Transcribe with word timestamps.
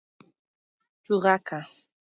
🐦 0.17 0.25
چوغکه 1.05 1.59